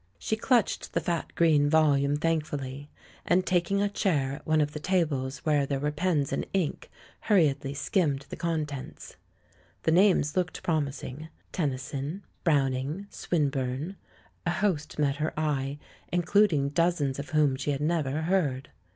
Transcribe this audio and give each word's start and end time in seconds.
She 0.17 0.35
clutched 0.35 0.93
the 0.93 0.99
fat 0.99 1.31
green 1.35 1.69
volume 1.69 2.15
thankfully; 2.15 2.89
and, 3.23 3.45
taking 3.45 3.83
a 3.83 3.87
chair 3.87 4.31
at 4.33 4.47
one 4.47 4.59
of 4.59 4.73
the 4.73 4.79
tables 4.79 5.45
where 5.45 5.67
there 5.67 5.79
were 5.79 5.91
pens 5.91 6.33
and 6.33 6.43
ink, 6.53 6.89
hurriedly 7.19 7.75
skimmed 7.75 8.25
the 8.29 8.35
contents. 8.35 9.15
The 9.83 9.91
names 9.91 10.35
looked 10.35 10.63
promising. 10.63 11.29
Tennyson, 11.51 12.23
Browning, 12.43 13.05
Swinburne— 13.11 13.95
a 14.47 14.49
host 14.49 14.97
met 14.97 15.17
her 15.17 15.33
eye, 15.37 15.37
in 15.37 15.37
THE 15.37 15.45
LAURELS 15.45 15.61
AND 15.61 16.23
THE 16.29 16.41
LADY 16.41 16.57
155 16.57 16.59
eluding 16.59 16.69
dozens 16.73 17.19
of 17.19 17.29
whom 17.37 17.55
she 17.55 17.69
had 17.69 17.81
never 17.81 18.21
heard. 18.23 18.71